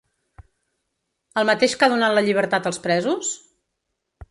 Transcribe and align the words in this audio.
El 1.41 1.45
mateix 1.51 1.77
que 1.81 1.87
ha 1.87 1.91
donat 1.95 2.17
la 2.19 2.25
llibertat 2.29 2.73
als 2.73 2.83
presos? 2.89 3.33